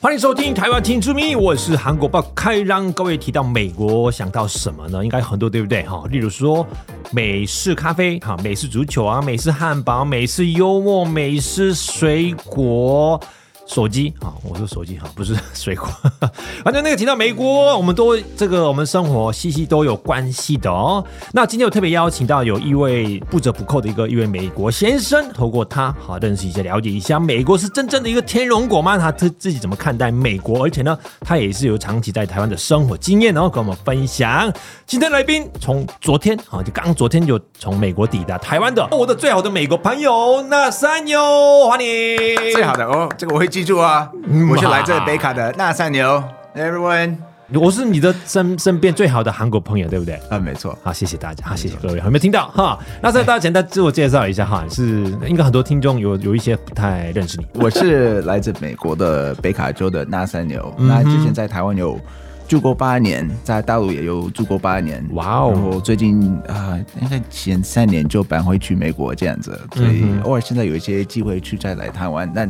[0.00, 5.02] 欢迎收听台湾听之咪，我是韩国报开让各位提到美国想到什么呢？
[5.02, 5.82] 应该很多对不对？
[5.82, 6.64] 哈，例如说
[7.10, 13.20] 美式咖啡，哈，美式足球啊，美式汉堡，美式幽默，美式水果。
[13.68, 15.86] 手机啊，我说手机哈，不是 水果。
[16.64, 21.04] 反正那个提到美国，我们都这个我们生活息息都有关系的哦。
[21.32, 28.96] 那今天我特别邀请到有一位不折不扣的一个一位美国先生，透过他好认识一下、了解一下美国是真正的一个天龙国吗？
[28.96, 30.64] 他自自己怎么看待美国？
[30.64, 34.50] 而且呢，他也是有长期在台湾的生活经验，然后跟我们分享。
[34.86, 41.20] 今天来宾从昨天啊，就刚昨天就从美国抵达台湾的我的最好的美国朋友那三牛，
[41.68, 42.16] 欢迎
[42.54, 43.46] 最好的哦，这个我会。
[43.58, 44.08] 记住啊，
[44.48, 46.22] 我是来自北卡的纳三牛
[46.54, 47.16] ，everyone，
[47.52, 50.14] 我是你的身身边最好的韩国朋友，对不对？
[50.30, 50.78] 啊，没错。
[50.80, 52.78] 好，谢谢大家，好，谢谢各位，有没有听到哈？
[53.02, 57.46] 那在大家简单自我介绍一下哈，是应该很多听众有有一些不太认识你。
[57.54, 62.00] 我是来自美国的北卡州的纳三牛，那之前在台湾有
[62.46, 65.04] 住过八年，在大陆也有住过八年。
[65.14, 65.50] 哇哦！
[65.52, 72.48] 然后最近啊，应该前三年就搬回去美国这样子，所以偶尔现在有一些机会去再来台湾，但。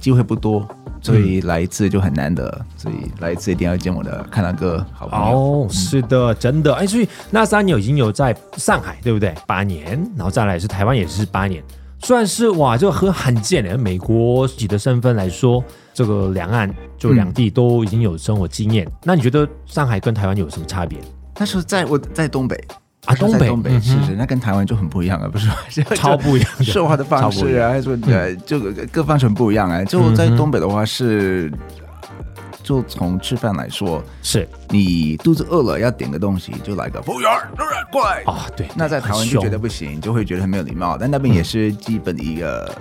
[0.00, 0.66] 机会不多，
[1.00, 5.36] 所以来一次就很难得，嗯、所以来一次一定要见我的开朗哥好朋友。
[5.36, 6.74] 哦，是的，真的。
[6.74, 9.34] 哎，所以那三年已经有在上海，对不对？
[9.46, 11.62] 八年，然后再来是台湾，也是八年，
[12.00, 13.76] 算是哇，这个很罕见的。
[13.76, 15.62] 美国籍的身份来说，
[15.94, 18.86] 这个两岸就两地都已经有生活经验。
[18.86, 20.98] 嗯、那你觉得上海跟台湾有什么差别？
[21.38, 22.58] 那时候在我在东北。
[23.06, 25.48] 啊，东北，东北是是，那跟台湾就很不一样啊，不是？
[25.96, 28.60] 超不一样， 说话的方式啊，还是说呃，就
[28.92, 29.82] 各方程不一样啊。
[29.84, 31.52] 就在东北的话是，
[32.62, 37.30] 就从吃饭来说，是你肚子饿了要点个东西，就来个服务员
[37.92, 38.46] 过来啊。
[38.56, 40.96] 对，那在台湾就觉得不行，就会觉得很没有礼貌。
[40.98, 42.74] 但那边也是基本的一个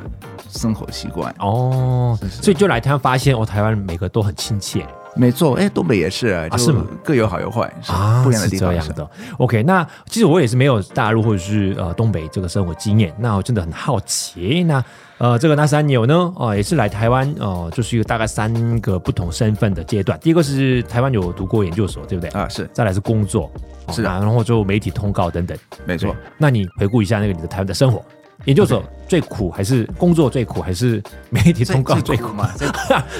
[0.49, 2.17] 生活习惯哦。
[2.29, 4.83] 所以就来台湾发现，哦，台湾每个都很亲切。
[5.15, 6.85] 没错，哎，东北也是啊，是吗？
[7.03, 8.71] 各有好有坏啊，不一样的地方。
[8.73, 9.09] 是这样的。
[9.37, 14.63] OK，那其实我也是没有大陆或者是呃东北这个生活经验，那我真的很好奇。
[14.63, 14.83] 那
[15.17, 20.19] 呃，这个纳三牛呢，哦、呃，也是来台湾哦、呃，就是一个大概三个不同身份的阶段。
[20.19, 22.29] 第一个是台湾有读过研究所，对不对？
[22.31, 22.69] 啊，是。
[22.73, 23.49] 再来是工作，
[23.91, 25.57] 是的、啊，然后就媒体通告等等。
[25.85, 26.13] 没错。
[26.37, 28.03] 那你回顾一下那个你的台湾的生活。
[28.43, 32.49] 研究所最苦还是工作最苦，还是媒体通告最苦嘛？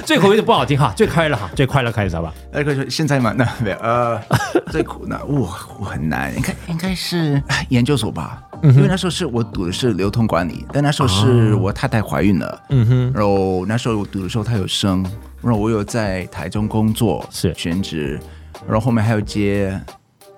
[0.04, 2.32] 最苦 有点不好听哈，最快乐哈，最快乐开始好吧？
[2.52, 4.20] 那可是现在嘛，那没有呃，
[4.70, 8.42] 最苦呢，哇，我很难，应该应该是 研究所吧？
[8.62, 15.04] 因为那时候是我读的是流通管理，但那时候是我太太怀孕了，嗯哼，然后那时候我读的时候她有生，
[15.42, 18.18] 然后我有在台中工作是全职，
[18.66, 19.78] 然后后面还有接。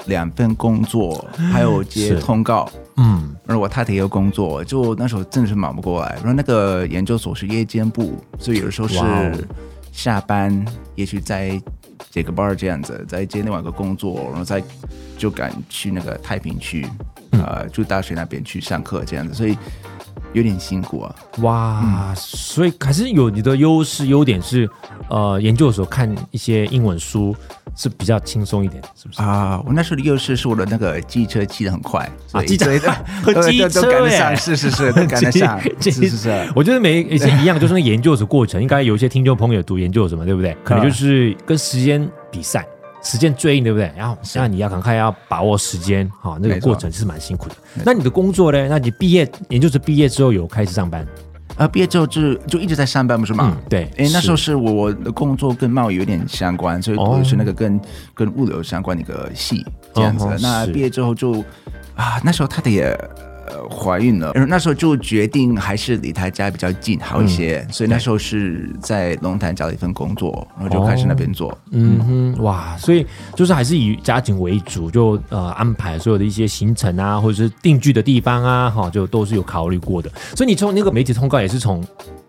[0.08, 6.14] 两份工作，还有接通告，嗯，然后我太太也有工作，就那时候真的是忙不过来。
[6.16, 9.46] 然后那个研究所是夜间部，所以有的时候是
[9.92, 10.64] 下班，
[10.96, 11.60] 也许在
[12.10, 14.60] 接个班这样子，再接另外一个工作，然后再
[15.16, 16.84] 就赶去那个太平区，
[17.30, 19.56] 呃，就大学那边去上课这样子，所以。
[20.33, 21.15] 有点辛苦啊！
[21.39, 24.69] 哇，嗯、所以还是有你的优势，优点是，
[25.09, 27.34] 呃，研究所看一些英文书
[27.75, 29.61] 是比较轻松一点，是不是啊？
[29.67, 32.71] 我那时候的优势是我的那个机车骑得很快啊，机车
[33.22, 36.53] 和机车赶得上，是是是，都赶得上， 是是是。
[36.55, 40.56] 我觉得每一些一样，就是那研究所过程，应该有一些听众朋友读研究所嘛，对不对？
[40.62, 42.67] 可能就是跟时间比赛。
[43.03, 43.92] 时间追应对不对？
[43.97, 47.54] 然后现在你要赶快要把握时间，哈，那个过程是蛮辛苦的。
[47.84, 48.69] 那你的工作呢？
[48.69, 51.06] 那你毕业研究生毕业之后有开始上班？
[51.56, 53.56] 啊，毕业之后就就一直在上班，不是吗？
[53.69, 57.81] 对，哎，那时候是我我的工作跟贸易有点相关，所以读的是那个跟
[58.14, 60.26] 跟物流相关的一个系这样子。
[60.41, 61.44] 那毕业之后就
[61.94, 62.97] 啊，那时候他的也。
[63.48, 71.50] 呃，怀孕了，然后那时候就决定还是离他家比较近好一些，嗯、所以那时候是在龙潭找了一份工作，然后就开始那边做。
[71.50, 80.10] 哦、嗯哼，哇，所以就是还是以家庭为主，就呃安排所有的一些行程啊，或者是定居的地方啊，哈，就都是有考虑过的。
[80.34, 81.84] 所以你从那个媒体通告也是从。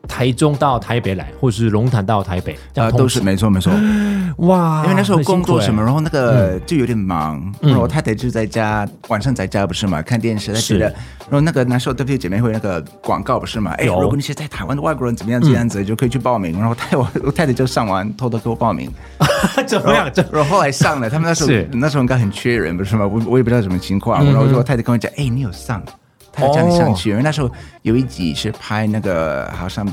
[0.09, 3.71] 台中到台北来，或是龙潭到台北，啊，都是没错没错。
[4.47, 10.85] 哇，因为那时候工作什么，然后那个就有点忙，然后我太太就在家，晚上在家不是嘛，看电视，她觉得，
[11.29, 18.91] 然后那个那时候对不对姐妹会那个广告不是嘛，哎，如果那些在台湾的外国人怎么样这样子，就可以去报名，然后太我 我太太就上完，偷偷给我报名，
[19.67, 20.09] 怎么样？
[20.31, 25.81] 然后后来上了，他们那时候那时候应该很缺人不是嘛，我我也不知道什么情况，然后我太太跟我讲，哎，你有上。
[26.39, 27.51] 他叫你上去，因为那时候
[27.81, 29.85] 有一集是拍那个，好像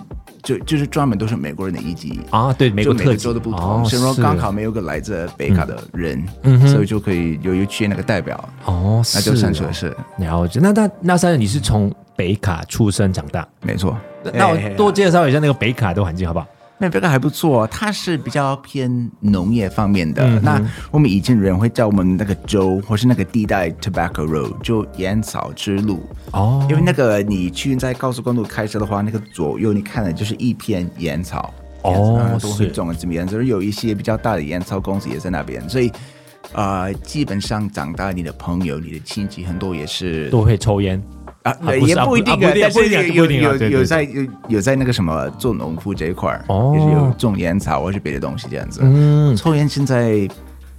[0.43, 10.61] 就就是专门都是美国人的一集啊，对，美国特州的不同，所以说刚好没有个来自北卡的人，嗯，所以就可以有一缺那个代表哦，那就上去了，是了解。
[10.63, 13.47] 那那那三人，你是从北卡出生长大？
[13.63, 13.97] 没错。
[14.35, 16.47] 那我多介绍一下那个北卡的环境好不好？
[16.79, 20.23] 那这个还不错，它是比较偏农业方面的。
[20.23, 26.03] 嗯、那我们以前人会叫我们那个州或是那个地带 Tobacco Road，就烟草之路
[26.33, 26.67] 哦。
[26.69, 31.53] 因为那个你去在高速公路开车的话，那个左右你看的就是一片烟草
[31.83, 35.91] 哦，都会种这么样，就是有一些比较大的烟草公司也在那边，所以
[36.53, 41.03] 呃，基本上长大你的朋友、你的亲戚很多也是都会抽烟。
[41.47, 46.45] 啊，也不一定啊，但是有有有在有有在那个什么做农夫这一块儿，
[46.75, 48.81] 也是有种烟草或是别的东西这样子。
[48.83, 50.29] 嗯，抽烟现在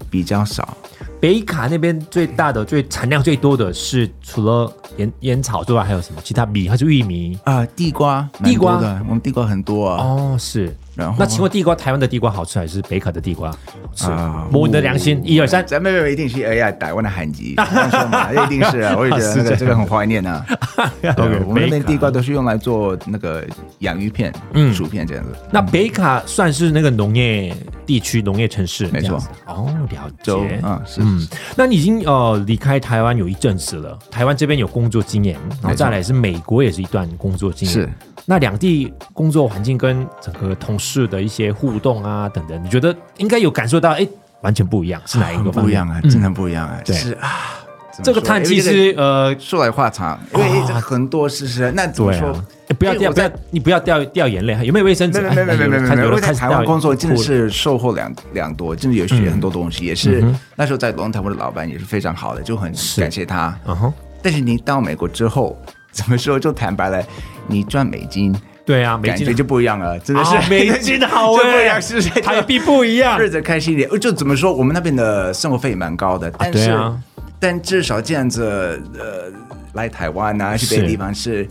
[0.10, 0.76] 比较少。
[1.20, 6.22] 北卡那边最大的、最产量最多的是除了烟烟草之外，还有什么？
[6.24, 7.66] 其他米还是玉米啊？
[7.76, 10.04] 地瓜，地瓜的，我们地瓜很多啊。
[10.04, 10.76] 哦，是。
[10.98, 13.58] 然后，那请问地瓜，台湾的地瓜好吃还是北卡的地瓜好
[13.94, 14.08] 吃？
[14.52, 17.54] 摸你的良心，一二三，咱们没有一定是哎呀，台湾的罕吉，
[17.92, 20.44] 说嘛，一定是啊， 我也觉得这个这个很怀念啊。
[21.04, 23.46] OK，我们那边地瓜都是用来做那个
[23.80, 25.36] 洋芋片、嗯，薯片这样子。
[25.52, 27.56] 那北卡算是那个农业
[27.86, 29.22] 地区、农业城市，没错。
[29.46, 30.60] 哦，了解。
[30.64, 31.02] 嗯，是。
[31.02, 37.82] 嗯，那你已经呃离开台湾有一阵子了，台湾这边有工作经验，然后再来是美国也是一段工作经验。
[37.82, 37.90] 是。
[38.30, 43.92] 那两地工作环境跟整个同事的一些互动啊等等，你觉得应该有感受到？
[43.92, 44.06] 哎，
[44.42, 45.64] 完全不一样，是哪一个方面？
[45.64, 46.78] 不一样啊，真的不一样啊！
[46.88, 47.64] 是啊，
[48.04, 51.72] 这个叹气是呃，说来话长，因为很多事实。
[51.74, 52.36] 那怎么说？
[52.78, 54.54] 不要掉，不要你不要掉掉眼泪。
[54.66, 55.22] 有没有卫生纸？
[55.22, 56.04] 没没没没没没。
[56.04, 59.86] 因为在台湾工作真的是收获良良多，真的有学很多东西。
[59.86, 60.22] 也是
[60.58, 63.58] 那时候在龙潭，我的老板也是非常好的，就很感谢他。
[63.66, 63.94] 嗯哼。
[64.22, 65.58] 但是你到美国之后。
[65.98, 66.40] 怎么说？
[66.40, 67.04] 就坦白了，
[67.48, 68.32] 你赚美金，
[68.64, 72.10] 对啊，美金感觉就不一样了，真的是、哦、美 金好哎，是不是？
[72.22, 73.90] 台币不一样，日子开心一点。
[74.00, 74.54] 就怎么说？
[74.54, 77.02] 我们那边的生活费也蛮高的，但是，啊啊、
[77.40, 79.32] 但至少这样子，呃，
[79.74, 81.50] 来台湾啊，去别的地方是，是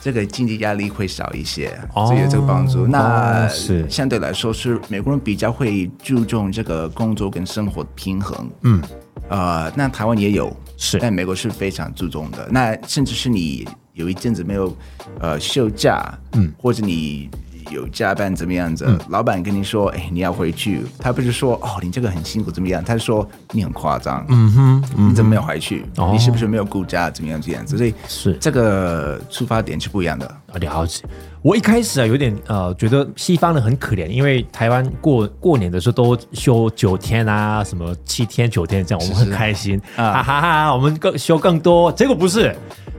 [0.00, 2.86] 这个经济压力会少一些，哦、所以有这个帮助。
[2.86, 8.48] 那是相对来说，是美国人比较会注重这个工作跟生活平衡。
[8.62, 8.80] 嗯，
[9.28, 10.56] 呃，那台湾也有。
[10.82, 12.48] 是，但美国是非常注重的。
[12.50, 14.74] 那甚至是你有一阵子没有
[15.20, 17.28] 呃休假，嗯，或者你
[17.70, 22.82] 有加班怎么样子，嗯、老板跟你说，哎，你要回去，他不是说哦，你这个很辛苦怎么样？
[22.82, 25.84] 他是说你很夸张，嗯哼，你怎么没有回去？
[25.96, 27.10] 哦、你是不是没有顾家？
[27.10, 27.76] 怎么样这样子？
[27.76, 30.26] 所以是这个出发点是不一样的。
[30.26, 31.04] 啊，了解。
[31.42, 41.90] 我一开始啊，有点呃，觉得西方人很可怜，因为台湾过过年的时候都休九天啊，什么七天九天这样，我们很开心啊，哈哈哈，我们更休更多。
[41.92, 42.54] 结果不是，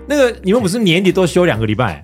[0.08, 2.04] 那个你们不是年底都休两个礼拜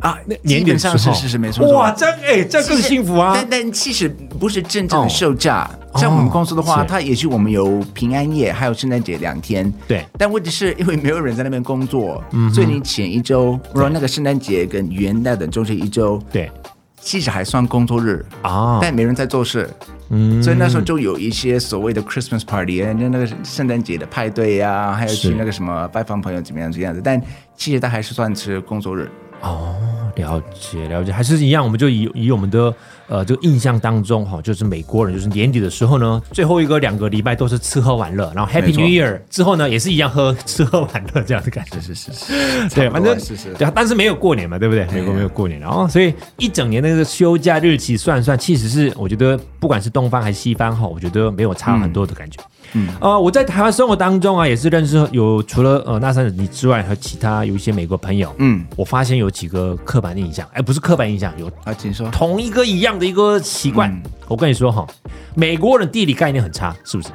[0.00, 0.18] 啊？
[0.26, 1.70] 那年底上是是是没错。
[1.72, 3.32] 哇，这哎，这更幸福啊！
[3.34, 5.70] 但但其实不是真正的售价。
[5.96, 9.72] 像我们公司的话，它也许我们有平安夜，还有圣诞节两天。
[9.86, 10.04] 对。
[10.18, 16.50] 但问题是因为没有人在那边工作，所以你前一周，比如说那个圣诞节跟元旦的中间一周，对，
[17.00, 19.70] 其实还算工作日啊，但没人在做事。
[20.10, 20.42] 嗯。
[20.42, 27.22] 所以那时候就有一些所谓的 Christmas party，那那个圣诞节的派对呀，还有去那个什么拜访朋友怎么样这样子，但
[27.56, 29.08] 其实它还是算是工作日。
[29.44, 29.76] 哦，
[30.16, 32.74] 了解了解，还是一样，我们就以以我们的。
[33.06, 44.86] 呃，这个印象当中哈，就是美国人就是年底的时候呢，最后一个两个礼拜都是吃喝玩乐，然后 Happy New Year 之后呢，也是一样喝吃喝玩乐这样的感觉， 是是是，对，反正是是，对，但是没有过年嘛，对不对？
[44.86, 52.40] 美国没有过年，然后所以一整年那个休假日期算算，其实是我觉得不管是东方还是西方哈，我觉得没有差很多的感觉。
[52.40, 52.46] 嗯，
[53.00, 58.34] 呃，我在台湾生活当中啊，也是认识有除了呃那三你之外，和其他有一些美国朋友。
[58.38, 63.90] 嗯，我发现有几个刻板印象，哎，不是刻板印象，有啊，请说同一个一样的一个习惯。
[63.90, 64.86] 嗯、我跟你说哈，
[65.34, 67.10] 美国人地理概念很差，是不是？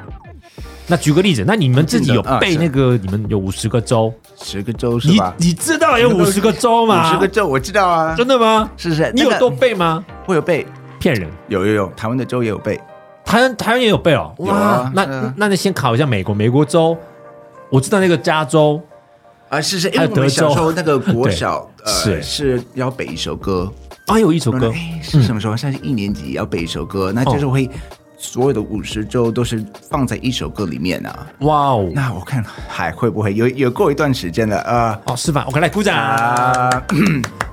[0.86, 2.96] 那举个例子，那你们自己有背那个？
[2.96, 5.32] 你们有五十个州，十个州是吧？
[5.38, 7.08] 你你知道有 五十个州吗？
[7.08, 8.68] 五十个州我知道啊，真的吗？
[8.76, 10.04] 是不是，你有都背吗？
[10.26, 10.66] 我有背，
[10.98, 11.30] 骗人。
[11.46, 12.80] 有有有，台湾的州也有背。
[13.30, 15.04] 台湾台湾也有背哦，哇，那
[15.36, 16.96] 那那先考一下美国，美国州，
[17.70, 18.80] 我知道那个加州。
[19.48, 22.62] 啊，是是，因为我们小时候那个 国小呃是。
[22.74, 23.72] 要背一首歌，
[24.06, 24.72] 啊有一首歌。
[25.02, 25.56] 是什么时候？
[25.56, 27.68] 像是一年级要背一首歌，那就是会
[28.16, 35.00] 所有的五十州都是放在一首歌里面啊，哇哦，那我看还会不会有有过一段时间了啊？
[35.06, 35.46] 哦，是吧？
[35.52, 36.84] 我来鼓掌。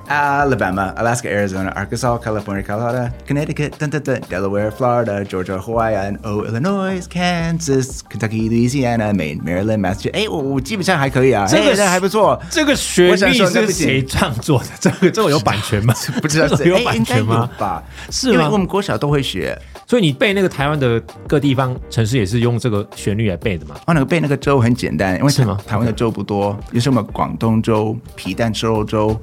[0.08, 6.18] Alabama, Alaska, Arizona, Arkansas, California, Colorado, Connecticut, dun, dun, dun, Delaware, Florida, Georgia, Hawaii, and
[6.24, 10.14] oh, Illinois, Kansas, Kentucky, Louisiana, Maine, Maryland, Massachusetts。
[10.14, 12.40] 哎，我我基本上还可以啊，这个还不错。
[12.50, 14.66] 这个旋律是谁创作的？
[14.80, 15.94] 这个这个有版权吗？
[16.22, 17.48] 不知道有版权吗？
[17.58, 18.32] 吧，是吗？
[18.32, 23.76] 因为我们国小都会学，所以你背那个台湾的各地方城市也是用这个旋律来背的吗？
[23.86, 25.54] 哦，那个背那个州很简单，因为什么？
[25.66, 29.20] 台湾的州不多，有什么广东州、皮蛋瘦肉粥。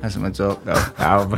[0.00, 0.56] 那什么州？
[0.96, 1.36] 然后不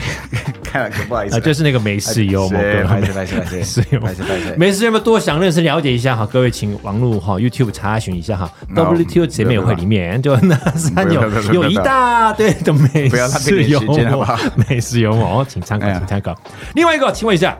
[0.62, 3.26] 开了，不好意思，啊，就是那个美式幽默，不好意思，不好意
[3.62, 14.26] 思，不好意思，不好意思，美式幽默多想认识了解一下哈，各位请网络哈 YouTube 查询一下哈，WTO 姐妹会里面就那三有有一大堆的美式幽默，
[14.68, 16.34] 美式幽默，请参考，请参考。
[16.74, 17.56] 另外一个，请问一下。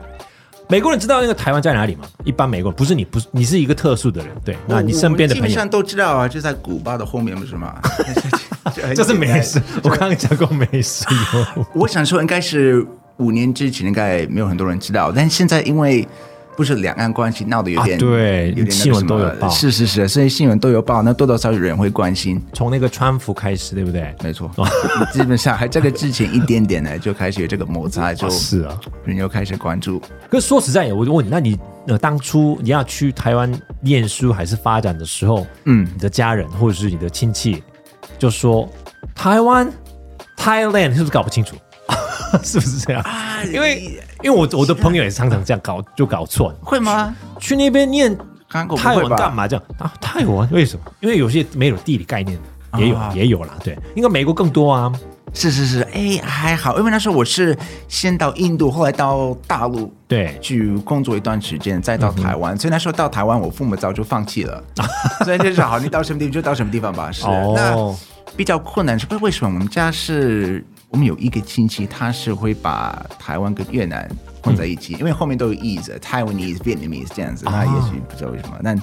[0.69, 2.05] 美国人知道那个台湾在哪里吗？
[2.23, 4.55] 一般美国人不是你，不是你是一个特殊的人，对？
[4.67, 7.75] 那你身边的朋友基本上都知道啊，就在古巴的后面，不是吗？
[8.95, 11.05] 这是美食，我刚刚讲过美食。
[11.73, 12.85] 我想说，应该是
[13.17, 16.07] 五年之前，应该没有很多人知道，但现在因为。
[16.59, 22.37] 不是两岸关系闹得有点、啊、对，有点新闻都有报，是是是，所以新闻都有报，那多多少少有人会关心。
[22.51, 24.13] 从那个川普开始，对不对？
[24.21, 24.51] 没错，
[25.13, 30.01] 基本上还这个之前一点点呢，就开始有这个摩擦，就是啊，人又开始关注。
[30.29, 33.49] 可是说实在，我就问你，那你呃当初你要去台湾
[33.79, 37.63] 念书还是发展的时候，嗯，你的家人或者是你的亲戚
[38.17, 38.69] 就说
[39.15, 39.71] 台湾
[40.35, 41.55] Thailand 是不是搞不清楚？
[42.43, 43.01] 是不是这样？
[43.03, 46.53] 啊、因为因为我我的朋友也常常这样搞，就搞错。
[46.61, 47.15] 会吗？
[47.39, 48.15] 去那边念
[48.77, 49.47] 泰文干嘛？
[49.47, 49.93] 这样啊？
[50.01, 50.85] 泰文为什么？
[50.99, 52.37] 因为有些没有地理概念，
[52.77, 53.55] 也有、啊、也有啦。
[53.63, 54.91] 对，应该美国更多啊。
[55.31, 57.55] 是是是，哎，还好，因为那时候我是
[57.87, 62.55] 先到印度，后来到大陆，对，去工作一段时间，再到台湾。
[62.55, 64.63] 嗯、所以那时候到台湾，我父母早就放弃了。
[65.23, 67.11] 所以就是好，你到什么地方就到什么地方吧。
[67.11, 69.23] 是，哦、那比较困难是不是？
[69.23, 70.65] 为什么我们家是？
[70.91, 74.09] 我们有一个亲戚，他是会把台湾跟越南
[74.41, 77.45] 混在一起，嗯、因为后面都有 ease，Taiwanese、Vietnamese 这样子。
[77.45, 78.81] 那、啊、也许不知道为什么，但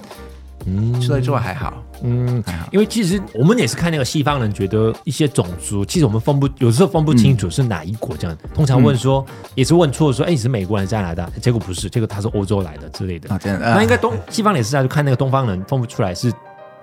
[0.67, 2.69] 嗯，说来说还好，嗯，还好。
[2.71, 8.37] 因为其实我们也是看那个西方人觉得一些种族，其实我们分不有时候分不清楚是哪一国这样。
[8.43, 11.29] 嗯、通常问说、嗯、也是问错说，哎，你是美国人、加拿大？
[11.41, 13.33] 结果不是，结果他是欧洲来的之类的。
[13.35, 13.61] 啊，这样。
[13.61, 16.33] 那应该东西方也是啊，就看那个东方人分不出来是。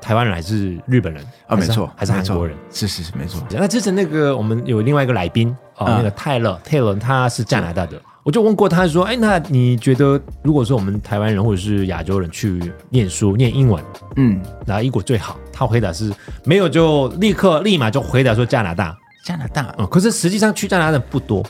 [0.04, 1.56] 台湾人还是日本人啊？
[1.56, 2.58] 没错，还是韩国人？
[2.70, 3.42] 是是是，没错。
[3.52, 13.82] 那之前那个我们有另外一个来宾啊，那个泰勒，泰勒他是加拿大的，我就问过他说：“哎，那你觉得如果说我们台湾人或者是亚洲人去念书念英文，
[14.18, 16.12] 嗯，哪一国最好？”他回答是
[16.44, 18.94] 没有，就立刻立马就回答说加拿大。
[19.24, 21.42] 加拿大，嗯，可是实际上去加拿大的不多。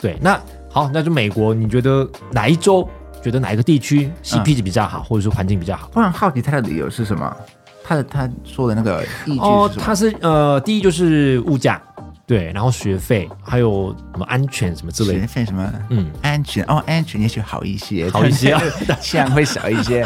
[0.00, 2.88] 对，那好，那就美国，你觉得哪一州？
[3.22, 5.90] 觉得哪一个地区 CP 值比较好，或者说环境比较好？
[5.94, 7.36] 我很好奇他的理由是什么。
[7.86, 11.80] 他的他说的那个依据是哦，他是呃，第一就是物价，
[12.26, 15.20] 对，然后学费，还有什么安全什么之类的。
[15.20, 15.72] 学费什么？
[15.90, 18.56] 嗯，安全哦，安全也许好一些，好一些，
[19.00, 20.04] 这样会少一些。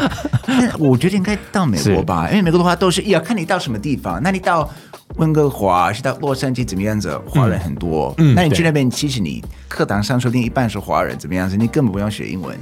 [0.77, 4.21] 我觉得应该到美国吧，因为美国的话都是要看你到什么地方。
[4.21, 4.69] 那你到
[5.15, 7.17] 温哥华，是到洛杉矶怎么样子？
[7.27, 8.13] 华人很多。
[8.19, 11.57] 嗯，那你去那边，其实你课堂上说不定一半是华人，怎么样子？
[11.57, 12.55] 你根本不用学英文。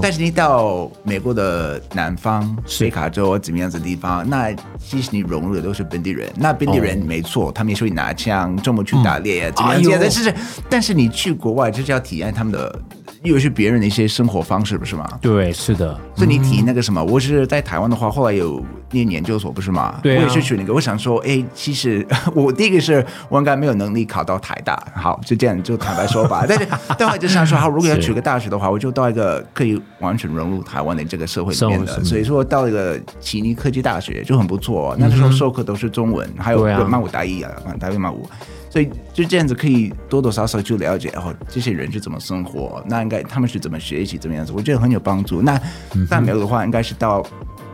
[0.00, 6.30] 但是你到美国的南方，北卡州怎么样子的地方，那其实你融入的都是本地人。
[6.36, 9.98] 那本地人没错，他们也是会拿枪，周末去打猎啊，怎么样子？
[10.00, 10.34] 但是，
[10.70, 12.80] 但是你去国外就是要体验他们的。
[13.22, 15.06] 又是别人的一些生活方式，不是吗？
[15.20, 15.98] 对，是的。
[16.14, 20.00] 所以你提那个什么，我是在台湾的话，后来有念研究所，不是吗？
[20.02, 20.74] 对、啊，我也是选那个。
[20.74, 26.44] 我想说，哎，其实 我第一个是我应该没有能力考到台大，好，就这样就坦白说吧。
[26.48, 32.02] 但是，但我就想说，好，如果要取个大学的话，我就到一个可以完全融入台湾的这个社会里面的。
[32.02, 34.96] 所以说，到一个悉尼科技大学就很不错。
[34.98, 38.28] 那时候授课都是中文，还有曼舞大一啊，大一曼谷。
[38.72, 45.42] 所以就这样子可以多多少少就了解哦，这些人是怎么生活，那应该他们是怎么学习，怎么样子，我觉得很有帮助。
[45.42, 45.60] 那
[46.08, 47.22] 但没有的话，应该是到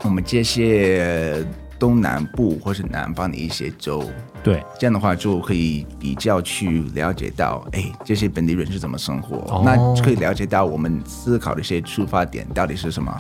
[0.03, 1.47] 我们这些
[1.79, 4.03] 东南部或是南方的一些州，
[4.43, 13.17] 对，这样的话就可以比较去了解到，哎，这些本地人是怎么生活，哦、那可以了解到我们思考的一些出发点到底是什么。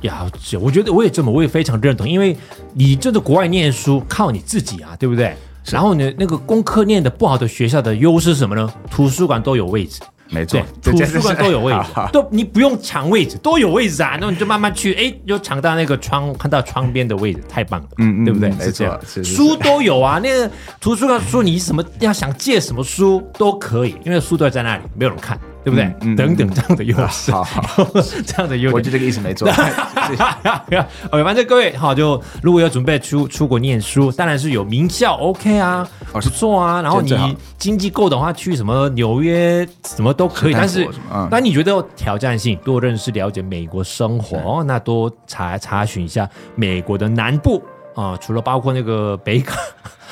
[0.00, 2.36] 了解，我觉得我也这么，我也非常认同，因为
[2.72, 5.36] 你这个国外念书靠你自己啊，对不对？
[5.70, 8.72] 然后呢，那个功课念的不好的学校的优势是什么呢？
[8.90, 11.80] 图书馆都有位置，没错，图书馆都有位置，
[12.12, 14.18] 都你不用抢位置，都有位置啊。
[14.20, 18.50] 那你就慢慢去，哎，就抢到那个窗，看到窗边的位置，太棒了，嗯，对不对？
[18.50, 20.20] 没错，书都有啊。
[20.22, 25.38] 那个图书馆说你什么要想借什么书都可以，因为书都在那里，没有人看。
[25.64, 26.14] 对不对？
[26.14, 27.86] 等等这样的优势，好好，
[28.26, 29.48] 这样的优势，我就这个意思没错。
[31.10, 36.82] OK，反正各位好，就如果要准备出出国念书，当然是有名校，OK 啊，不错啊。
[36.82, 40.52] 然后你经济够的话，去什么纽约什么都可以。
[40.52, 40.86] 但是，
[41.30, 47.62] 那你觉得有挑战性，多认识了解美国生活，那多查查询一下美国的南部
[47.94, 49.58] 啊，除了包括那个北卡。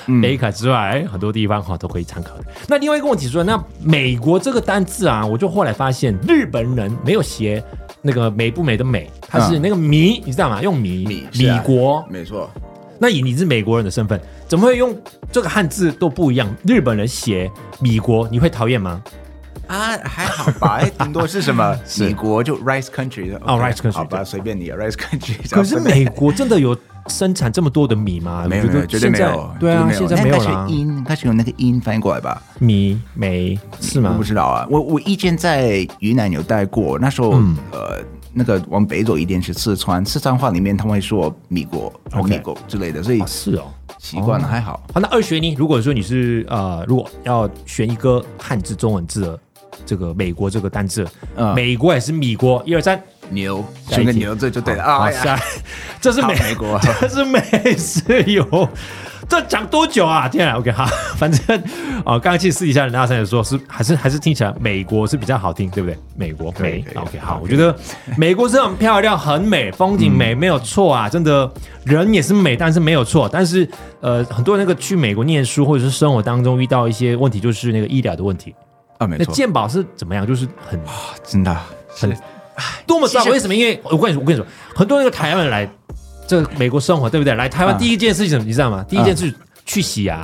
[0.20, 2.44] 北卡之外，很多地方哈都可以参考的。
[2.66, 7.62] 那另外一个问题说，那美国这个单字啊，我就后来发现日本人没有写
[8.00, 10.60] 那个美不美的美，他是那个米，你知道吗？
[10.60, 12.50] 用米米，米国，没错。
[12.98, 14.92] 那以你是美国人的身份，怎么会用
[15.30, 16.52] 这个汉字都不一样？
[16.66, 17.48] 日本人写
[17.78, 19.00] 米国，你会讨厌吗？
[19.68, 21.78] 啊，还好吧，哎，顶多是什么？
[22.00, 25.36] 美国就 rice country 哦，rice country，好吧，随便你，rice country。
[25.48, 26.76] 可是美国真的有
[27.08, 28.46] 生产这么多的米吗？
[28.48, 29.50] 没有，绝对没有。
[29.58, 30.66] 对啊，现在没有了。
[30.68, 32.42] 音，开始用那个音翻译过来吧。
[32.58, 34.10] 米煤是吗？
[34.12, 37.30] 我不知道啊，我我以前在云南有待过，那时候
[37.72, 38.02] 呃。
[38.34, 41.92] 那个往北走一点是四川，四川话里面他们会说米国、
[42.24, 43.64] 米国之类的，所以是哦，
[43.98, 44.82] 习惯了还好。
[44.94, 49.38] 好，那二选一，如果说你是呃，如果要选一个汉字中文字的
[49.84, 51.06] 这个美国这个单字，
[51.54, 52.62] 美国还是米国？
[52.64, 52.98] 一二三，
[53.32, 55.08] 牛，选个牛这就对了啊！
[56.00, 57.40] 这是美国，这是美
[57.76, 58.68] 石油。
[59.28, 60.28] 这讲多久啊？
[60.28, 60.84] 天啊，OK 好，
[61.16, 61.58] 反正
[62.04, 65.96] 啊，刚刚去私底下，阿三也说是还是还是听起来美国是比较好听，对不对？
[66.16, 67.74] 美国美，OK 好，我觉得
[68.18, 71.50] 美国是很漂亮、很美，风景美没有错啊，真的
[71.84, 73.28] 人也是美，但是没有错。
[73.32, 73.66] 但是
[74.00, 78.54] 呃，很多人那个去美国念书或者是生活当中遇到一些问题，就是那个医疗的问题
[78.98, 79.24] 啊，没错。
[79.26, 80.26] 那健保是怎么样？
[80.26, 80.78] 就是很
[81.24, 81.56] 真的
[81.88, 82.14] 很
[82.86, 83.54] 多么知道为什么？
[83.54, 85.68] 因为我跟你说，我跟你说，很多那个台湾人来。
[86.24, 87.34] 这美国生活对不对？
[87.34, 88.86] 来台湾第一件事情你知道吗？
[88.88, 89.34] 第一件事
[89.66, 90.18] 去洗牙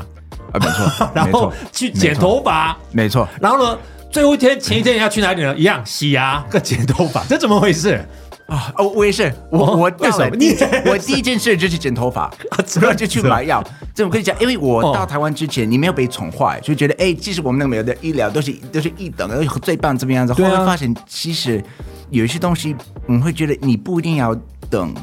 [0.52, 3.28] 啊，没错， 然后去剪头发，没错。
[3.40, 3.78] 然后呢，
[4.11, 5.54] 最后一天前一天要去哪里呢？
[5.56, 8.02] 一样洗牙跟 剪头发，这怎么回事
[8.49, 8.73] 啊？
[8.76, 12.31] 哦，我也是，我我到了第 我第一件事就是剪头发，
[12.81, 13.62] 然后就去买药。
[13.95, 20.33] 这我跟你讲，因为我到台湾之前，你没有被宠坏，就觉得哎，其实我们那个美国的医疗都是都是一等的，最棒这么样子。
[20.33, 21.62] 后来发现，其实
[22.11, 22.75] 有一些东西，
[23.07, 24.35] 你会觉得你不一定要
[24.71, 24.95] 等。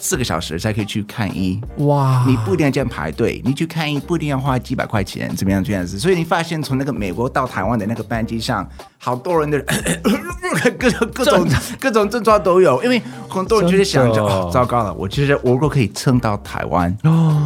[0.00, 2.24] 四个小时才可以去看医哇！
[2.26, 5.98] 你不一定要这样排队，你去看医不一定要花几百块钱，怎么样这样子？
[5.98, 9.58] 所以你发现从那个美国到台湾的那个班机上，好多人的
[10.78, 11.48] 各种各种
[11.80, 16.96] 各种症状都有，因为很多人就是想着，哦，糟糕了，我其实我如果可以撑到台湾，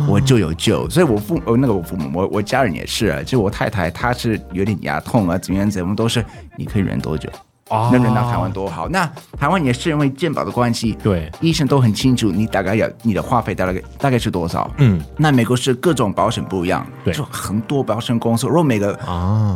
[0.08, 0.88] 我就有救。
[0.88, 6.24] 所以我父呃那个我父母，我我家人也是啊，就我太太她是有点牙痛啊，怎么样怎么都是，
[6.56, 7.28] 你可以忍多久？
[7.92, 8.88] 能轮到台湾多好？
[8.88, 14.70] 那台湾也是因为健保的关系，对，医生都很清楚你大概要你的花费大概大概是多少。
[14.78, 18.98] 嗯，那美国是各种保险不一样，对，就很多保险公司，如果每个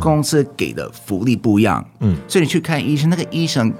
[0.01, 3.73] 公司给的福利不一样，嗯，所以你去看医生，那个医生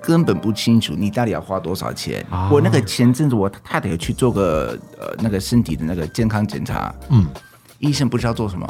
[0.00, 2.24] 根本不清楚你到底要花多少钱。
[2.50, 7.26] 我那个前阵子我太太有去做个呃那个身体的那个健康检查，嗯，
[7.78, 8.68] 医生不知道做什么。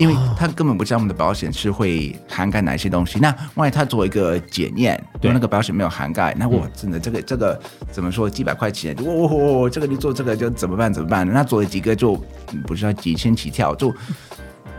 [0.00, 3.18] 因为他根本不知道我们的保险是会涵盖哪些东西。
[3.18, 7.60] 那万一他做一个检验，对那个保险没有涵盖，那我真的这个这个
[7.92, 8.28] 怎么说？
[8.30, 10.90] 几百块钱，哦，哦，这个你做这个就怎么办？
[10.90, 11.30] 怎么办？
[11.30, 12.18] 那做了几个就
[12.66, 13.94] 不知道几千起跳，就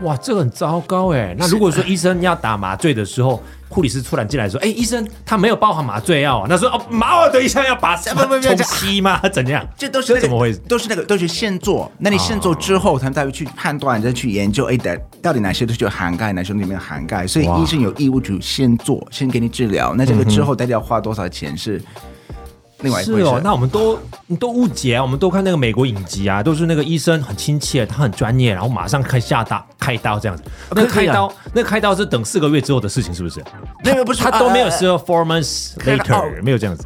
[0.00, 1.34] 哇，这个很糟糕哎。
[1.38, 3.42] 那如果说医生要打麻醉的时候。
[3.72, 9.18] 护理师突然进来说：“哎，医生，他没有包含麻醉药啊。”他说：“哦，麻我等一下要把什么东西吸吗？
[9.30, 9.66] 怎样？
[9.78, 10.58] 这都是、那个、怎么回事？
[10.68, 11.90] 都是那个都是现做。
[11.96, 17.26] 那你现做之后，他们再去判断，再去研究，哎，的到底哪些东西有涵盖，哪些东西没有涵盖？
[17.26, 19.94] 所以医生有义务去先做，先给你治疗。
[19.96, 21.80] 那这个之后到底要花多少钱是？”
[22.82, 23.18] 另外一回事。
[23.18, 23.98] 是哦，那我们都
[24.38, 25.02] 都误解啊！
[25.02, 30.42] 我们都看那个美国影集啊，都是那个医生很亲切，他很专业，然后马上开下刀开刀这样子。
[30.70, 33.42] 那开刀，那开刀是等四个月之后的事情，是不是？
[33.84, 36.84] 那个不是，他都没有说 four months later，没有这样子，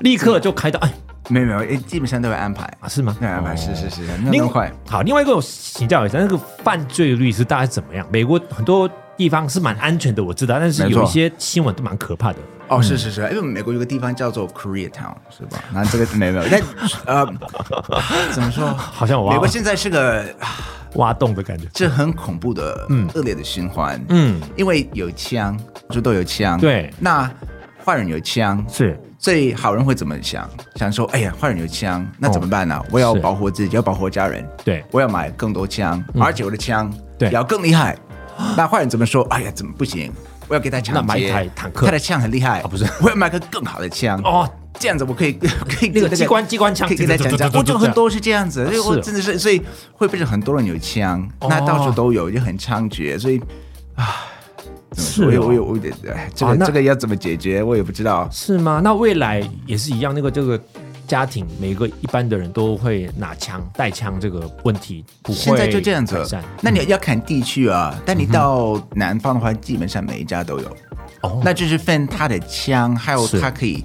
[0.00, 0.78] 立刻就开刀。
[0.80, 0.92] 哎，
[1.28, 2.88] 没有没有，基本上都会安排啊？
[2.88, 3.16] 是吗？
[3.20, 4.72] 会安排，是是是，那么快。
[4.88, 8.06] 好，另外一个我请教一下，那个犯罪率是大概怎么样？
[8.10, 12.38] 美国很多地方是蛮安全的，我知道，但是有一些新闻都蛮可怕的。
[12.68, 15.58] 哦，是是是，因为美国有个地方叫做 Koreatown，是吧？
[15.74, 16.38] 那这个没有没。
[16.38, 16.44] 有，
[17.04, 17.26] 但呃，
[18.32, 18.72] 怎么说？
[18.74, 20.24] 好像我美国现在是个
[20.94, 25.58] 挖洞的感觉，这很恐怖的，嗯，恶劣的循环，嗯，因为有枪，
[25.90, 27.28] 就都有枪，对，那
[27.84, 30.48] 坏人有枪，是，所以好人会怎么想？
[30.76, 32.80] 想说，哎呀，坏人有枪，那怎么办呢？
[32.92, 37.30] 我要保护自己，要保护家人，对，我要买更多枪，而且我的枪对。
[37.30, 37.98] 要更厉害。
[38.56, 39.22] 那坏人怎么说？
[39.30, 40.12] 哎呀，怎么不行？
[40.46, 42.62] 我要给他抢买一台坦克，他的枪很厉害。
[42.62, 44.18] 不是，我要买个更好的枪。
[44.22, 44.48] 哦，
[44.78, 47.50] 这样子我可以可以那个机关机关枪可以给他讲讲。
[47.52, 49.60] 我就很多是这样子，所以我真的是，所以
[49.92, 51.28] 会变成很多人有枪？
[51.40, 53.18] 那到处都有，就很猖獗。
[53.18, 53.38] 所以
[53.94, 54.24] 啊，
[54.96, 55.92] 是，我有我有我有点，
[56.34, 57.62] 这个这个要怎么解决？
[57.62, 58.28] 我也不知道。
[58.32, 58.80] 是吗？
[58.82, 60.58] 那未来也是一样，那个这个。
[61.08, 65.38] 家庭每个一般的人都会拿枪带枪，这个问题不会。
[65.38, 66.22] 现在就这样子。
[66.60, 70.76] 那你要看地区啊，但你到南方的话，基本上每一家都有。
[71.22, 73.82] 哦，那就是分他的枪，还有他可以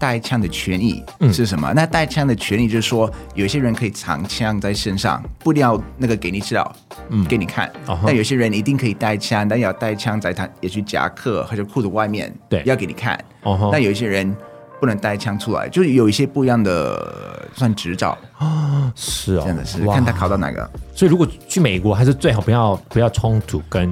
[0.00, 1.00] 带枪的权益
[1.32, 1.72] 是什么？
[1.74, 6.76] 那带枪的权益就是说，有些人可以藏枪在身上，不一定要那个给你知道，
[7.10, 7.72] 嗯，给你看。
[8.04, 13.16] 但有些人一定可以带枪，但要带枪在他也许夹克或者裤子外面，对，要给你看。
[13.44, 14.36] 哦，但有一些人。
[14.84, 20.70] 不能带枪出来，就是有一些不一样的算执照啊，是哦，真的是看他考到哪个。
[20.94, 23.90] 所以如果去美国，还是最好不要不要冲突跟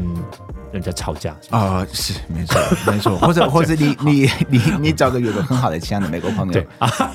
[0.73, 6.67] 人家吵架啊，是没错没错， 或者或者你你你你找个有个很好的枪的美国朋友，对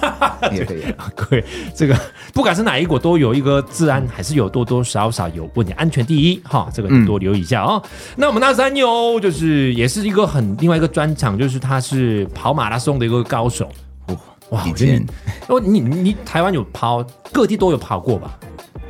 [0.55, 0.83] 也可以。
[1.15, 1.43] 各位，
[1.75, 1.99] 这个
[2.33, 7.81] 不管是哪一国，都有一个治安还是有多多少少有问题，安全第一哈，这个你多留意一下哦。
[8.15, 13.69] 那我们那三牛就是也是一个很另外一个专场，就是他是跑马拉松的一个高手。
[14.49, 15.05] 哇，我觉得你，
[15.47, 18.39] 哦，你你台湾有跑，各地都有跑过吧？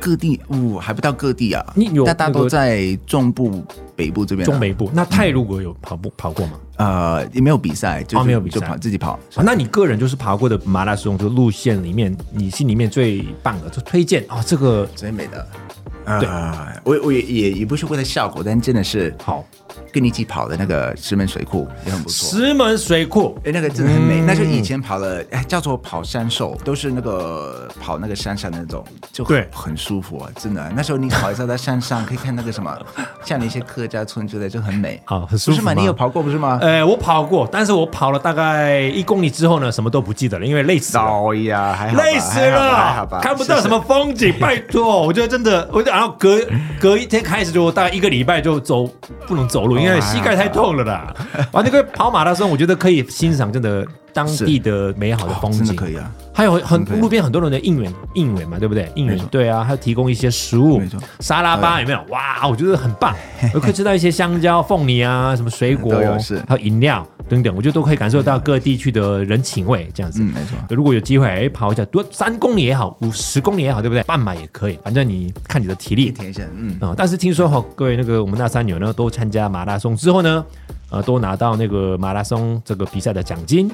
[0.00, 1.64] 各地，哦，还不到各地啊。
[1.74, 3.64] 你有，大家都在中部、
[3.96, 4.46] 北部这边。
[4.46, 6.52] 中北部，那泰如果有跑步跑过吗？
[6.76, 9.18] 呃，也没有比赛，就没有比赛，就跑自己跑。
[9.36, 15.46] 那你个人就是跑过的马拉松这个路线里面，你心里面最棒的，就推荐啊，这个最美的。
[16.04, 19.44] 啊，我我也也也不是为了效果，但真的是好。
[19.92, 22.28] 跟你一起跑的那个石门水库也很不错。
[22.30, 24.20] 石门水库，哎，那个真的很美。
[24.20, 30.72] 嗯、那就以前跑了，哎，叫做跑山兽，都是那个跑那个山上那种，就很对很舒服啊，真的。
[30.74, 32.76] 那时候你跑一下在山上，可以看那个什么，
[33.24, 35.00] 像那些客家村之类，就很美。
[35.04, 35.56] 好，很舒服。
[35.56, 35.74] 不是吗？
[35.74, 36.58] 你有跑过不是吗？
[36.62, 41.04] 哎，我跑过，但是我跑了大概一公里之后呢，什么都不记得了，因为累死了。
[41.04, 44.34] 哎呀，还好累死了，还好吧，看不到什么风景。
[44.38, 46.38] 拜托，我觉得真的，我然后隔
[46.78, 48.88] 隔一天开始就大概一个礼拜就走
[49.26, 50.58] 不能走路，因为膝盖太痛。
[50.58, 51.14] 够了啦！
[51.52, 56.10] 啊，那个跑马拉松，我觉得可以欣赏真的当地的美好的风景，可以啊。
[56.32, 58.88] 还有很路边很多人的应援应援嘛，对不对？
[58.94, 60.80] 应援对啊，还有提供一些食物，
[61.18, 62.00] 沙拉吧有没有？
[62.10, 63.12] 哇，我觉得很棒，
[63.52, 65.92] 我可以吃到一些香蕉、凤梨啊，什么水果，
[66.46, 70.22] 还有饮料等等，我觉得都可以感受到各地区的人情味，这样子。
[70.22, 70.56] 嗯，没错。
[70.70, 74.04] 如果有机会，哎，跑一下多三公里也好，五十公里也好，对不对？
[74.04, 76.14] 半马也可以，反正你看你的体力。
[76.54, 80.44] 嗯啊，但是听说哈，各位那个我们那三牛呢，都参加马拉松之后呢。
[80.90, 83.70] 呃，都拿到那个马拉松这个比赛的奖金，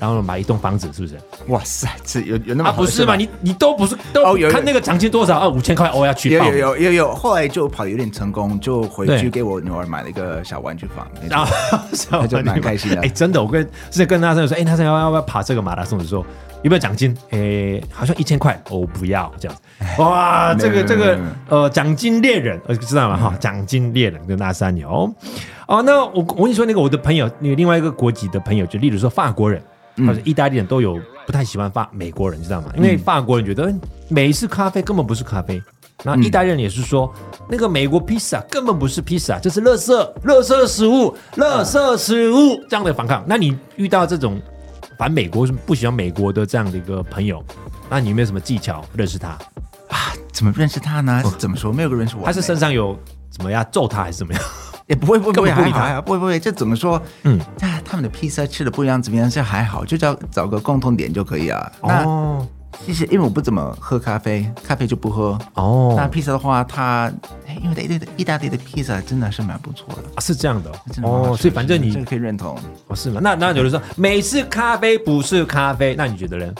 [0.00, 1.18] 然后买一栋房子，是不是？
[1.48, 2.70] 哇塞，这有有那么好？
[2.70, 3.16] 啊，不是嘛？
[3.16, 5.48] 你你都不是都有看那个奖金多少啊？
[5.48, 6.30] 五千块，我要去。
[6.30, 11.50] 有有有有有，后来就跑得有点成功，就回去给我女儿买了一个小玩具房，然后
[12.10, 13.00] 他就蛮开心的。
[13.02, 16.24] 哎，真的，我跟之前跟他说说，哎，他说要要不要爬这个马拉松的时候，
[16.62, 17.16] 有没有奖金？
[17.30, 19.62] 哎，好像一千块，我不要这样子。
[20.02, 23.16] 哇，这个这个呃，奖金猎人，呃，知道吗？
[23.16, 25.12] 哈，奖金猎人跟那三牛。
[25.66, 29.62] 哦，那我我跟你说，那个我的朋友，那个另外一个国籍的朋友，就例如说法国人，
[30.06, 32.72] 或者意大利人都有不太喜欢法美国人，知道吗？
[32.76, 33.72] 因为法国人觉得
[34.08, 35.62] 美式咖啡根本不是咖啡，
[36.02, 37.12] 然后意大利人也是说，
[37.48, 39.92] 那个美国披萨根本不是披萨，这是垃圾，
[40.24, 43.24] 垃圾食物，垃圾食物这样的反抗。
[43.26, 44.40] 那你遇到这种
[44.96, 47.44] 反美国、不喜欢美国的这样的一个朋友，
[47.90, 49.28] 那你有没有什么技巧认识他
[49.88, 50.12] 啊？
[50.32, 51.22] 怎么认识他呢？
[51.36, 51.72] 怎么说？
[51.72, 52.96] 没有个认识我，他是身上有
[53.30, 54.42] 怎么样揍他还是怎么样？
[54.88, 57.00] 也不会不会不会还好，不会不会，这怎么说？
[57.24, 59.28] 嗯，啊他们的披萨吃的不一样，怎么样？
[59.28, 61.72] 这还好，就找找个共同点就可以啊。
[61.82, 62.46] 哦，
[62.86, 65.38] 其实因为我不怎么喝咖啡，咖啡就不喝。
[65.54, 67.12] 哦，那披萨的话，他
[67.62, 70.72] 因为的意意大利的披萨真的是蛮不错的啊，是这样的
[71.02, 71.36] 哦。
[71.38, 73.20] 所以反正你这个可以认同哦，是吗？
[73.22, 76.52] 那那有人说美式咖啡不是咖啡，那你觉得呢？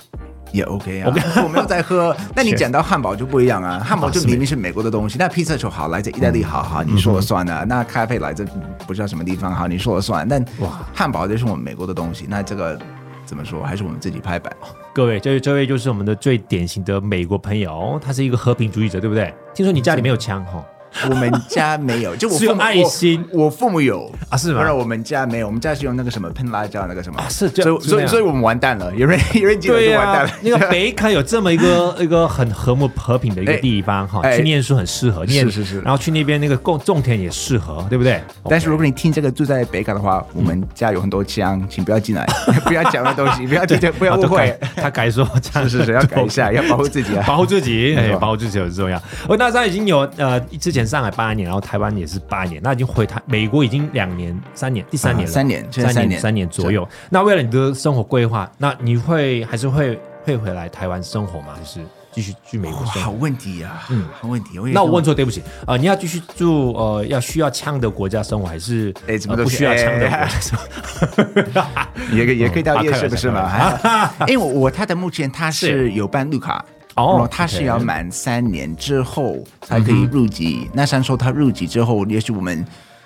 [0.53, 2.15] 也 OK 啊，我没有在喝。
[2.35, 5.19] 那你讲到汉堡就不一样啊，汉堡就明明是美国的东西。
[5.19, 7.65] 那披萨就好，来自意大利，好好，你说了算啊。
[7.65, 8.47] 那咖啡来自
[8.87, 10.29] 不知道什么地方，好，你说了算。
[10.29, 12.79] 但哇，汉堡就是我们美国的东西，那这个
[13.25, 13.63] 怎么说？
[13.63, 14.53] 还是我们自己拍板。
[14.95, 19.35] 各位，这位这位就是我们的最典型的美国朋友，他是一个和平主义者，对不对？
[19.55, 20.65] 听说你家里没有枪哈？
[21.09, 24.11] 我们家没有， 就我父母爱心，我父母有。
[24.29, 24.59] 啊，是吗？
[24.59, 30.33] 不然我们家没有，我们家是用那个什么喷辣椒那个什么，是，所以所以所以我们完蛋了，有人有人进来就完蛋了。
[30.43, 38.23] 那个北卡有这么一个 一个很和睦和平的一个地方哈，去念书很适合，念是是是，然后去那边那个种种田也适合，对不对？
[38.49, 42.27] 但是如果你听这个住在北卡的话，我们家有很多枪，请不要进来，
[42.67, 44.59] 不要讲那东西，不要这不要误会。
[44.77, 47.17] 他改说枪是是要改一下，要保护自己。
[47.17, 49.01] 啊，保护自己，哎，保护自己很重要。
[49.27, 51.59] 我那时候已经有呃，之前上海八年，然后。
[51.69, 56.89] 台湾也是八年，那已经回台美国已经两年、三年，第三年了，三年、三年、三年左右。
[57.11, 61.49] 那为了你的生活规划，那你会还是会会回来台湾生活吗？
[61.61, 63.01] 就是继续去美国生活？
[63.01, 64.59] 好问题呀，嗯，好问题。
[64.73, 65.77] 那我问错，对不起啊。
[65.77, 72.17] 你要继续住呃，要需要枪的国家生活，还是哎，怎么都不需要枪的国家生活？
[72.17, 73.51] 也也可以到夜市，不是吗？
[74.27, 76.65] 因为我他的目前他是有办绿卡。
[76.99, 80.69] 哦，他是要满三年之后才可以入籍。
[80.73, 82.65] 那像说他入籍之后，也许我们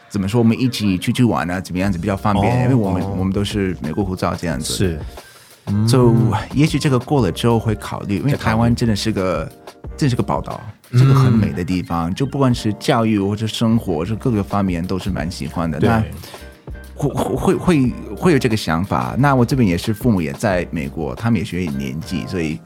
[0.08, 2.52] 怎么说，我们一起出去玩啊，怎么样子比较方便？
[2.52, 4.72] 哦、因为我们我们都是美国护照这样子。
[4.72, 5.00] 是，
[5.86, 6.14] 就
[6.54, 9.50] 也许这个过了之后会考虑，因为台湾真的是个，
[9.96, 10.60] 真是个宝岛，
[10.92, 12.10] 是个很美的地方。
[12.10, 15.78] 嗯、就不管是教育或者生活，就各个方面都是蛮喜欢的。
[15.80, 16.02] 那
[16.94, 19.14] 会会会会有这个想法。
[19.18, 22.58] 那我这边也是，父母也在美国，他们也学一年纪，所以。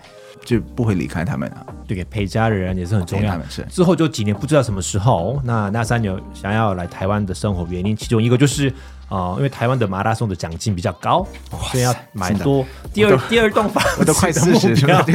[0.47, 1.76] 就不会离开他们啊。
[1.87, 3.41] 对，陪家人也是很重要。
[3.49, 8.73] 是之后就几年不知道什么时候，那那三年想要来台湾的生活原因，其中一个就是。
[9.09, 11.25] 啊、呃，因为台湾的马拉松的奖金比较高，
[11.71, 12.67] 所以要买多。
[12.93, 15.07] 第二第二栋房子， 我都快四十了，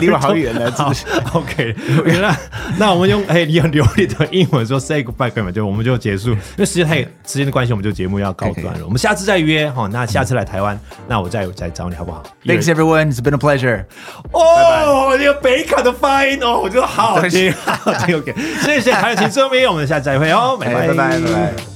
[0.00, 1.76] 离我好远了， 是不是？OK，
[2.20, 2.36] 那
[2.76, 6.30] 那我们用哎，你用流利的英文说 “say goodbye” 嘛，就我们就结束。
[6.30, 7.08] 因为时间太时
[7.38, 8.84] 间的关系，我们就节目要告段了。
[8.84, 13.84] 我们下次再约哈，那下次来台湾，嗯、那我再再找你好不好？Thanks everyone, it's been a pleasure。
[14.32, 17.52] 哦，那个北卡的发音哦，我觉得好好听，
[17.82, 18.16] 好听。
[18.16, 21.75] OK，谢谢，还有请证明，我们下次再会哦，拜拜，拜拜，拜拜。